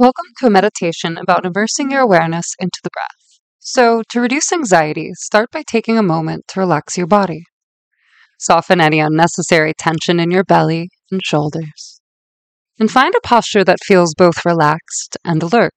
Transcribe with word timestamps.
Welcome 0.00 0.32
to 0.38 0.46
a 0.46 0.50
meditation 0.50 1.18
about 1.18 1.44
immersing 1.44 1.90
your 1.90 2.00
awareness 2.00 2.54
into 2.58 2.80
the 2.82 2.88
breath. 2.88 3.38
So, 3.58 4.02
to 4.08 4.20
reduce 4.22 4.50
anxiety, 4.50 5.10
start 5.12 5.50
by 5.52 5.62
taking 5.66 5.98
a 5.98 6.02
moment 6.02 6.44
to 6.48 6.60
relax 6.60 6.96
your 6.96 7.06
body. 7.06 7.42
Soften 8.38 8.80
any 8.80 8.98
unnecessary 8.98 9.74
tension 9.76 10.18
in 10.18 10.30
your 10.30 10.42
belly 10.42 10.88
and 11.10 11.20
shoulders. 11.22 12.00
And 12.78 12.90
find 12.90 13.14
a 13.14 13.20
posture 13.20 13.62
that 13.62 13.84
feels 13.84 14.14
both 14.16 14.46
relaxed 14.46 15.18
and 15.22 15.42
alert. 15.42 15.72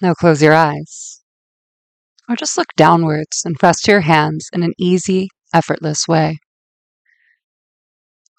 Now 0.00 0.14
close 0.14 0.40
your 0.40 0.54
eyes. 0.54 1.20
Or 2.26 2.36
just 2.36 2.56
look 2.56 2.68
downwards 2.78 3.42
and 3.44 3.54
rest 3.62 3.86
your 3.86 4.00
hands 4.00 4.48
in 4.50 4.62
an 4.62 4.72
easy, 4.78 5.28
effortless 5.52 6.08
way. 6.08 6.38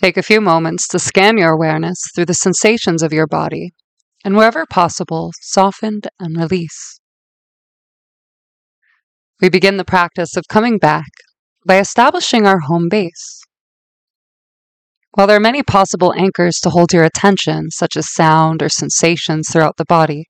Take 0.02 0.18
a 0.18 0.24
few 0.24 0.42
moments 0.42 0.88
to 0.88 0.98
scan 0.98 1.38
your 1.38 1.54
awareness 1.54 2.00
through 2.16 2.26
the 2.26 2.34
sensations 2.34 3.04
of 3.04 3.14
your 3.14 3.28
body 3.28 3.74
and 4.24 4.36
wherever 4.36 4.66
possible, 4.66 5.32
softened 5.42 6.08
and 6.20 6.38
release. 6.38 7.00
We 9.42 9.50
begin 9.50 9.78
the 9.78 9.86
practice 9.86 10.38
of 10.38 10.48
coming 10.48 10.78
back 10.78 11.10
by 11.66 11.80
establishing 11.80 12.48
our 12.48 12.60
home 12.60 12.88
base. 12.90 13.42
While 15.12 15.28
there 15.28 15.38
are 15.38 15.42
many 15.42 15.62
possible 15.62 16.14
anchors 16.18 16.60
to 16.62 16.70
hold 16.70 16.94
your 16.94 17.04
attention, 17.04 17.70
such 17.70 17.98
as 17.98 18.14
sound 18.14 18.64
or 18.64 18.70
sensations 18.70 19.48
throughout 19.52 19.78
the 19.78 19.86
body, 19.86 20.26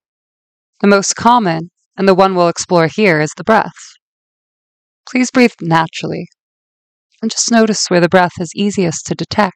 the 0.81 0.87
most 0.87 1.15
common, 1.15 1.69
and 1.95 2.07
the 2.07 2.15
one 2.15 2.35
we'll 2.35 2.49
explore 2.49 2.89
here, 2.93 3.21
is 3.21 3.31
the 3.37 3.43
breath. 3.43 3.71
Please 5.07 5.29
breathe 5.31 5.53
naturally 5.61 6.27
and 7.21 7.31
just 7.31 7.51
notice 7.51 7.87
where 7.87 8.01
the 8.01 8.09
breath 8.09 8.33
is 8.39 8.51
easiest 8.55 9.05
to 9.05 9.15
detect 9.15 9.55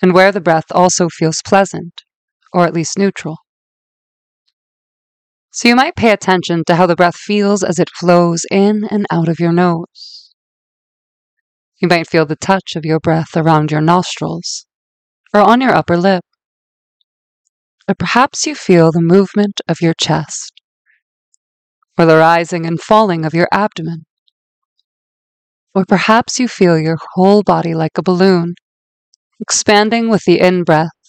and 0.00 0.12
where 0.12 0.30
the 0.30 0.40
breath 0.40 0.66
also 0.70 1.08
feels 1.08 1.42
pleasant 1.44 2.02
or 2.52 2.64
at 2.64 2.74
least 2.74 2.98
neutral. 2.98 3.36
So 5.52 5.68
you 5.68 5.74
might 5.74 5.96
pay 5.96 6.10
attention 6.10 6.62
to 6.66 6.76
how 6.76 6.86
the 6.86 6.94
breath 6.94 7.16
feels 7.16 7.64
as 7.64 7.78
it 7.78 7.90
flows 7.90 8.42
in 8.50 8.84
and 8.90 9.04
out 9.10 9.28
of 9.28 9.40
your 9.40 9.52
nose. 9.52 10.32
You 11.80 11.88
might 11.88 12.08
feel 12.08 12.26
the 12.26 12.36
touch 12.36 12.76
of 12.76 12.84
your 12.84 13.00
breath 13.00 13.36
around 13.36 13.72
your 13.72 13.80
nostrils 13.80 14.66
or 15.34 15.40
on 15.40 15.60
your 15.60 15.74
upper 15.74 15.96
lip. 15.96 16.22
Or 17.88 17.94
perhaps 17.94 18.46
you 18.46 18.54
feel 18.54 18.92
the 18.92 19.02
movement 19.02 19.60
of 19.66 19.80
your 19.80 19.94
chest 20.00 20.52
or 21.98 22.06
the 22.06 22.16
rising 22.16 22.64
and 22.64 22.80
falling 22.80 23.24
of 23.24 23.34
your 23.34 23.48
abdomen. 23.50 24.04
Or 25.74 25.84
perhaps 25.84 26.38
you 26.38 26.46
feel 26.46 26.78
your 26.78 26.98
whole 27.14 27.42
body 27.42 27.74
like 27.74 27.98
a 27.98 28.02
balloon, 28.02 28.54
expanding 29.40 30.08
with 30.08 30.22
the 30.24 30.38
in 30.40 30.62
breath 30.62 30.99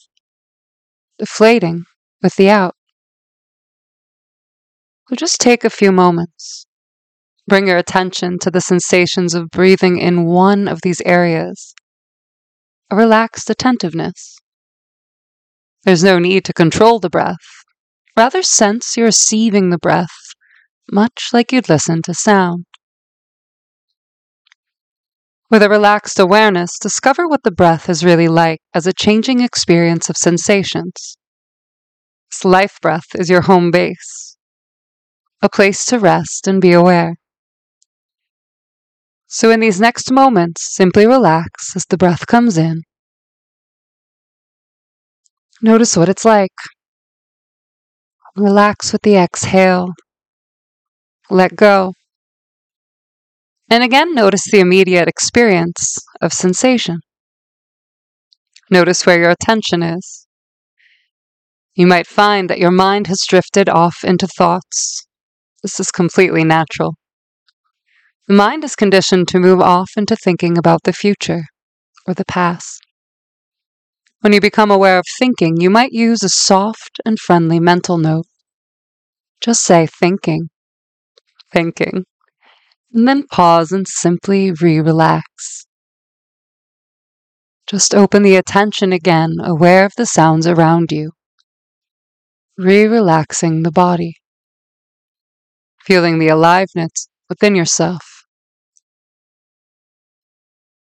deflating 1.21 1.83
with 2.23 2.35
the 2.35 2.49
out. 2.49 2.73
So 5.07 5.15
just 5.15 5.39
take 5.39 5.63
a 5.63 5.69
few 5.69 5.91
moments. 5.91 6.65
Bring 7.47 7.67
your 7.67 7.77
attention 7.77 8.39
to 8.39 8.49
the 8.49 8.59
sensations 8.59 9.35
of 9.35 9.51
breathing 9.51 9.99
in 9.99 10.25
one 10.25 10.67
of 10.67 10.79
these 10.81 10.99
areas. 11.05 11.75
A 12.89 12.95
relaxed 12.95 13.51
attentiveness. 13.51 14.35
There's 15.83 16.03
no 16.03 16.17
need 16.17 16.43
to 16.45 16.53
control 16.53 16.99
the 16.99 17.09
breath. 17.09 17.45
Rather, 18.17 18.41
sense 18.41 18.97
you're 18.97 19.05
receiving 19.05 19.69
the 19.69 19.77
breath, 19.77 20.17
much 20.91 21.29
like 21.31 21.51
you'd 21.51 21.69
listen 21.69 22.01
to 22.05 22.15
sound. 22.15 22.65
With 25.51 25.63
a 25.63 25.69
relaxed 25.69 26.17
awareness, 26.17 26.79
discover 26.79 27.27
what 27.27 27.43
the 27.43 27.51
breath 27.51 27.89
is 27.89 28.05
really 28.05 28.29
like 28.29 28.61
as 28.73 28.87
a 28.87 28.93
changing 28.93 29.41
experience 29.41 30.09
of 30.09 30.15
sensations. 30.15 31.17
This 32.31 32.45
life 32.45 32.77
breath 32.81 33.07
is 33.15 33.29
your 33.29 33.41
home 33.41 33.69
base, 33.69 34.37
a 35.41 35.49
place 35.49 35.83
to 35.87 35.99
rest 35.99 36.47
and 36.47 36.61
be 36.61 36.71
aware. 36.71 37.15
So, 39.27 39.51
in 39.51 39.59
these 39.59 39.81
next 39.81 40.09
moments, 40.09 40.73
simply 40.73 41.05
relax 41.05 41.75
as 41.75 41.85
the 41.89 41.97
breath 41.97 42.27
comes 42.27 42.57
in. 42.57 42.83
Notice 45.61 45.97
what 45.97 46.07
it's 46.07 46.23
like. 46.23 46.55
Relax 48.37 48.93
with 48.93 49.01
the 49.01 49.17
exhale. 49.17 49.89
Let 51.29 51.57
go. 51.57 51.91
And 53.71 53.83
again, 53.83 54.13
notice 54.13 54.43
the 54.51 54.59
immediate 54.59 55.07
experience 55.07 55.95
of 56.21 56.33
sensation. 56.33 56.97
Notice 58.69 59.05
where 59.05 59.17
your 59.17 59.29
attention 59.29 59.81
is. 59.81 60.27
You 61.73 61.87
might 61.87 62.05
find 62.05 62.49
that 62.49 62.59
your 62.59 62.69
mind 62.69 63.07
has 63.07 63.23
drifted 63.25 63.69
off 63.69 64.03
into 64.03 64.27
thoughts. 64.27 65.07
This 65.63 65.79
is 65.79 65.89
completely 65.89 66.43
natural. 66.43 66.95
The 68.27 68.33
mind 68.33 68.65
is 68.65 68.75
conditioned 68.75 69.29
to 69.29 69.39
move 69.39 69.61
off 69.61 69.91
into 69.95 70.17
thinking 70.17 70.57
about 70.57 70.81
the 70.83 70.91
future 70.91 71.43
or 72.05 72.13
the 72.13 72.25
past. 72.25 72.81
When 74.19 74.33
you 74.33 74.41
become 74.41 74.69
aware 74.69 74.97
of 74.97 75.05
thinking, 75.17 75.61
you 75.61 75.69
might 75.69 75.93
use 75.93 76.23
a 76.23 76.29
soft 76.29 76.99
and 77.05 77.17
friendly 77.17 77.61
mental 77.61 77.97
note. 77.97 78.25
Just 79.39 79.63
say 79.63 79.87
thinking, 79.87 80.49
thinking 81.53 82.03
and 82.93 83.07
then 83.07 83.25
pause 83.27 83.71
and 83.71 83.87
simply 83.87 84.51
re 84.51 84.79
relax. 84.79 85.65
Just 87.67 87.95
open 87.95 88.23
the 88.23 88.35
attention 88.35 88.91
again, 88.91 89.35
aware 89.41 89.85
of 89.85 89.93
the 89.95 90.05
sounds 90.05 90.45
around 90.45 90.91
you, 90.91 91.11
re 92.57 92.85
relaxing 92.85 93.63
the 93.63 93.71
body, 93.71 94.15
feeling 95.85 96.19
the 96.19 96.27
aliveness 96.27 97.07
within 97.29 97.55
yourself. 97.55 98.25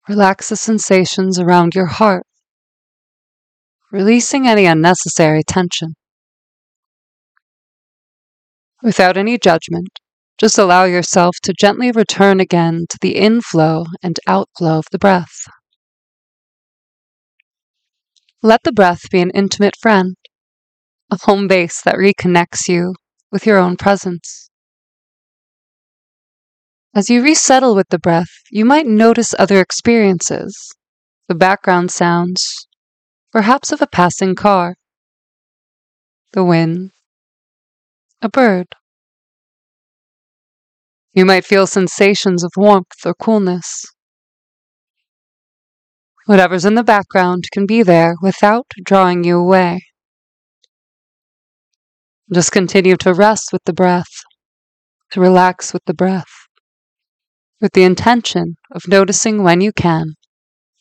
Relax 0.08 0.50
the 0.50 0.56
sensations 0.56 1.40
around 1.40 1.74
your 1.74 1.88
heart, 1.88 2.28
releasing 3.92 4.48
any 4.48 4.68
unnecessary 4.68 5.42
tension. 5.44 5.96
Without 8.84 9.18
any 9.18 9.40
judgment, 9.40 9.90
just 10.38 10.58
allow 10.58 10.84
yourself 10.84 11.36
to 11.44 11.54
gently 11.54 11.92
return 11.92 12.40
again 12.40 12.86
to 12.90 12.98
the 13.02 13.16
inflow 13.16 13.86
and 14.04 14.20
outflow 14.28 14.78
of 14.78 14.86
the 14.92 15.00
breath. 15.00 15.48
Let 18.44 18.64
the 18.64 18.74
breath 18.74 19.10
be 19.10 19.22
an 19.22 19.32
intimate 19.32 19.76
friend, 19.82 20.16
a 21.10 21.18
home 21.24 21.48
base 21.48 21.82
that 21.82 21.96
reconnects 21.96 22.68
you 22.68 22.94
with 23.32 23.46
your 23.46 23.58
own 23.58 23.78
presence. 23.78 24.50
As 26.94 27.10
you 27.10 27.24
resettle 27.24 27.76
with 27.76 27.88
the 27.90 28.00
breath, 28.00 28.30
you 28.52 28.66
might 28.66 28.86
notice 28.86 29.34
other 29.38 29.60
experiences, 29.60 30.56
the 31.28 31.36
background 31.36 31.92
sounds, 31.92 32.68
perhaps 33.32 33.72
of 33.72 33.82
a 33.82 33.88
passing 33.88 34.36
car, 34.36 34.76
the 36.34 36.44
wind, 36.44 36.92
a 38.22 38.30
bird. 38.30 38.68
You 41.16 41.26
might 41.26 41.46
feel 41.46 41.66
sensations 41.66 42.44
of 42.44 42.52
warmth 42.58 43.06
or 43.06 43.14
coolness. 43.14 43.86
Whatever's 46.26 46.66
in 46.66 46.76
the 46.76 46.84
background 46.84 47.46
can 47.54 47.66
be 47.66 47.84
there 47.84 48.16
without 48.22 48.66
drawing 48.84 49.24
you 49.24 49.38
away. 49.38 49.80
Just 52.34 52.52
continue 52.52 52.98
to 52.98 53.14
rest 53.14 53.54
with 53.54 53.64
the 53.66 53.72
breath, 53.72 54.12
to 55.12 55.22
relax 55.22 55.72
with 55.72 55.86
the 55.86 55.94
breath, 55.94 56.50
with 57.62 57.72
the 57.72 57.84
intention 57.84 58.56
of 58.72 58.86
noticing 58.86 59.42
when 59.42 59.62
you 59.62 59.72
can, 59.72 60.16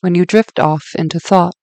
when 0.01 0.17
you 0.17 0.27
drift 0.27 0.59
off 0.59 0.85
into 0.99 1.21
thought. 1.21 1.55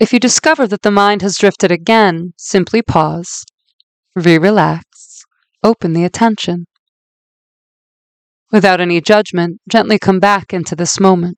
If 0.00 0.12
you 0.12 0.18
discover 0.18 0.66
that 0.66 0.82
the 0.82 0.90
mind 0.90 1.22
has 1.22 1.36
drifted 1.38 1.70
again, 1.70 2.32
simply 2.36 2.82
pause, 2.82 3.44
re 4.16 4.38
relax, 4.38 4.87
open 5.62 5.92
the 5.92 6.04
attention. 6.04 6.66
Without 8.50 8.80
any 8.80 9.00
judgment, 9.00 9.60
gently 9.68 9.98
come 9.98 10.20
back 10.20 10.52
into 10.52 10.74
this 10.74 10.98
moment. 10.98 11.36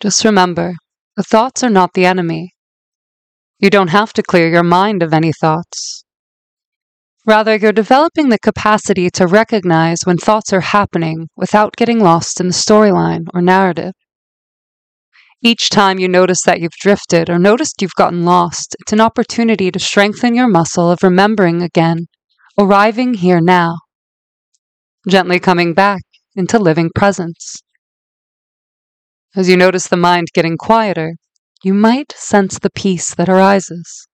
Just 0.00 0.24
remember, 0.24 0.74
the 1.16 1.22
thoughts 1.22 1.62
are 1.62 1.70
not 1.70 1.94
the 1.94 2.06
enemy. 2.06 2.52
You 3.58 3.70
don't 3.70 3.88
have 3.88 4.12
to 4.14 4.22
clear 4.22 4.48
your 4.48 4.62
mind 4.62 5.02
of 5.02 5.12
any 5.12 5.32
thoughts. 5.32 6.04
Rather, 7.26 7.56
you're 7.56 7.72
developing 7.72 8.28
the 8.28 8.38
capacity 8.38 9.10
to 9.10 9.26
recognize 9.26 9.98
when 10.04 10.16
thoughts 10.16 10.52
are 10.52 10.60
happening 10.60 11.28
without 11.36 11.76
getting 11.76 11.98
lost 12.00 12.40
in 12.40 12.46
the 12.46 12.54
storyline 12.54 13.26
or 13.34 13.42
narrative. 13.42 13.92
Each 15.40 15.70
time 15.70 16.00
you 16.00 16.08
notice 16.08 16.42
that 16.46 16.60
you've 16.60 16.72
drifted 16.80 17.30
or 17.30 17.38
noticed 17.38 17.80
you've 17.80 17.94
gotten 17.96 18.24
lost, 18.24 18.74
it's 18.80 18.92
an 18.92 19.00
opportunity 19.00 19.70
to 19.70 19.78
strengthen 19.78 20.34
your 20.34 20.48
muscle 20.48 20.90
of 20.90 21.04
remembering 21.04 21.62
again, 21.62 22.06
arriving 22.58 23.14
here 23.14 23.40
now, 23.40 23.76
gently 25.08 25.38
coming 25.38 25.74
back 25.74 26.02
into 26.34 26.58
living 26.58 26.90
presence. 26.92 27.62
As 29.36 29.48
you 29.48 29.56
notice 29.56 29.86
the 29.86 29.96
mind 29.96 30.26
getting 30.34 30.56
quieter, 30.56 31.14
you 31.62 31.72
might 31.72 32.12
sense 32.16 32.58
the 32.58 32.70
peace 32.70 33.14
that 33.14 33.28
arises. 33.28 34.08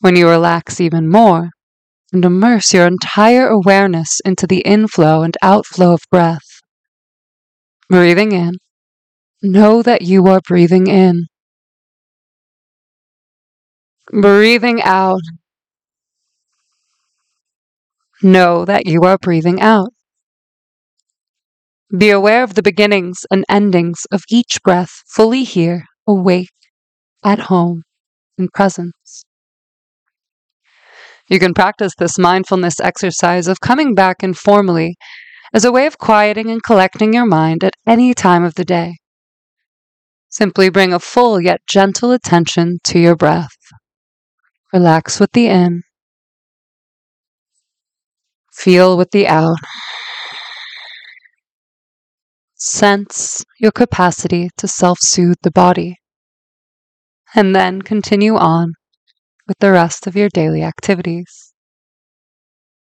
When 0.00 0.14
you 0.14 0.28
relax 0.28 0.80
even 0.80 1.10
more 1.10 1.50
and 2.12 2.24
immerse 2.24 2.72
your 2.72 2.86
entire 2.86 3.48
awareness 3.48 4.20
into 4.24 4.46
the 4.46 4.60
inflow 4.60 5.22
and 5.22 5.36
outflow 5.42 5.94
of 5.94 6.00
breath, 6.12 6.46
breathing 7.88 8.30
in, 8.30 8.52
know 9.42 9.82
that 9.82 10.02
you 10.02 10.26
are 10.26 10.40
breathing 10.46 10.86
in. 10.86 11.26
Breathing 14.12 14.82
out, 14.82 15.20
know 18.22 18.64
that 18.64 18.86
you 18.86 19.02
are 19.02 19.18
breathing 19.18 19.60
out. 19.60 19.88
Be 21.96 22.10
aware 22.10 22.42
of 22.42 22.54
the 22.54 22.62
beginnings 22.62 23.26
and 23.30 23.44
endings 23.48 24.06
of 24.10 24.22
each 24.30 24.58
breath, 24.64 25.02
fully 25.06 25.44
here, 25.44 25.84
awake, 26.06 26.48
at 27.24 27.40
home, 27.40 27.82
in 28.38 28.48
presence. 28.54 29.24
You 31.28 31.38
can 31.38 31.54
practice 31.54 31.92
this 31.98 32.18
mindfulness 32.18 32.80
exercise 32.80 33.48
of 33.48 33.60
coming 33.60 33.94
back 33.94 34.22
informally 34.22 34.96
as 35.54 35.64
a 35.64 35.72
way 35.72 35.86
of 35.86 35.98
quieting 35.98 36.50
and 36.50 36.62
collecting 36.62 37.14
your 37.14 37.26
mind 37.26 37.64
at 37.64 37.74
any 37.86 38.14
time 38.14 38.44
of 38.44 38.54
the 38.54 38.64
day. 38.64 38.96
Simply 40.38 40.68
bring 40.68 40.92
a 40.92 41.00
full 41.00 41.40
yet 41.40 41.62
gentle 41.66 42.12
attention 42.12 42.78
to 42.84 42.98
your 42.98 43.16
breath. 43.16 43.56
Relax 44.70 45.18
with 45.18 45.32
the 45.32 45.46
in, 45.46 45.80
feel 48.52 48.98
with 48.98 49.12
the 49.12 49.26
out. 49.26 49.56
Sense 52.54 53.46
your 53.58 53.72
capacity 53.72 54.50
to 54.58 54.68
self 54.68 54.98
soothe 55.00 55.38
the 55.42 55.50
body, 55.50 55.96
and 57.34 57.56
then 57.56 57.80
continue 57.80 58.36
on 58.36 58.74
with 59.48 59.56
the 59.60 59.72
rest 59.72 60.06
of 60.06 60.16
your 60.16 60.28
daily 60.28 60.62
activities. 60.62 61.45